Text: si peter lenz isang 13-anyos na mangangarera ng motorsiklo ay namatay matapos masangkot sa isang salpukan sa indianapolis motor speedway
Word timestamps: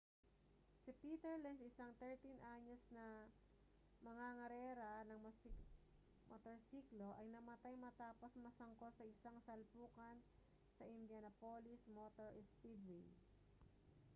si 0.81 0.91
peter 1.01 1.35
lenz 1.45 1.61
isang 1.69 1.91
13-anyos 2.01 2.81
na 2.95 3.07
mangangarera 4.05 4.91
ng 5.05 5.19
motorsiklo 6.31 7.09
ay 7.21 7.27
namatay 7.35 7.75
matapos 7.85 8.33
masangkot 8.45 8.91
sa 8.97 9.05
isang 9.13 9.37
salpukan 9.47 10.17
sa 10.75 10.83
indianapolis 10.97 11.83
motor 11.97 12.31
speedway 12.51 13.07